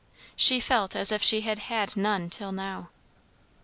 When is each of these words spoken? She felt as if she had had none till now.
She 0.35 0.59
felt 0.59 0.95
as 0.95 1.11
if 1.11 1.21
she 1.21 1.41
had 1.41 1.59
had 1.69 1.95
none 1.95 2.31
till 2.31 2.51
now. 2.51 2.89